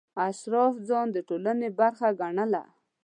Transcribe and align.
اشراف 0.27 0.75
ځان 0.87 1.07
د 1.13 1.17
ټولنې 1.27 1.69
برخه 1.79 2.07
ګڼله. 2.19 2.63